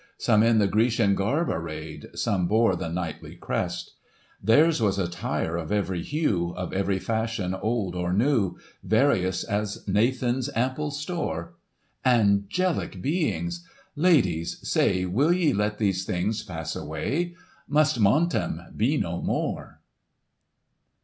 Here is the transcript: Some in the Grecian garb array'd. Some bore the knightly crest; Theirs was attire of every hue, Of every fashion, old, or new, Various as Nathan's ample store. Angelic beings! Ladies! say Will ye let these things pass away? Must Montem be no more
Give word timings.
Some 0.17 0.41
in 0.41 0.57
the 0.57 0.65
Grecian 0.67 1.13
garb 1.13 1.47
array'd. 1.51 2.09
Some 2.17 2.47
bore 2.47 2.75
the 2.75 2.89
knightly 2.89 3.35
crest; 3.35 3.93
Theirs 4.41 4.81
was 4.81 4.97
attire 4.97 5.55
of 5.57 5.71
every 5.71 6.01
hue, 6.01 6.55
Of 6.57 6.73
every 6.73 6.97
fashion, 6.97 7.53
old, 7.53 7.93
or 7.95 8.11
new, 8.11 8.57
Various 8.83 9.43
as 9.43 9.87
Nathan's 9.87 10.49
ample 10.55 10.89
store. 10.89 11.53
Angelic 12.03 12.99
beings! 12.99 13.63
Ladies! 13.95 14.57
say 14.67 15.05
Will 15.05 15.33
ye 15.33 15.53
let 15.53 15.77
these 15.77 16.03
things 16.03 16.41
pass 16.41 16.75
away? 16.75 17.35
Must 17.67 17.99
Montem 17.99 18.75
be 18.75 18.97
no 18.97 19.21
more 19.21 19.81